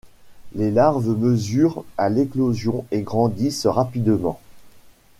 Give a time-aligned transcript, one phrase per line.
[0.55, 4.41] Les larves mesurent à l'éclosion et grandissent rapidement.